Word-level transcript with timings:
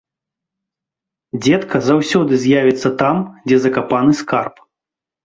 Дзедка 1.43 1.81
заўсёды 1.89 2.33
з'явіцца 2.45 2.87
там, 3.03 3.15
дзе 3.47 3.61
закапаны 3.67 4.17
скарб. 4.23 4.55